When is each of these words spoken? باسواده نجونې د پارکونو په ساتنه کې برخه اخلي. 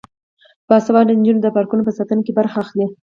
باسواده 0.67 1.13
نجونې 1.19 1.41
د 1.43 1.47
پارکونو 1.55 1.85
په 1.87 1.91
ساتنه 1.97 2.21
کې 2.25 2.35
برخه 2.39 2.57
اخلي. 2.63 2.87